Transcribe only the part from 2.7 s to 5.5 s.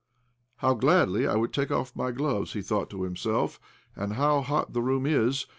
to himself." And how hot the room is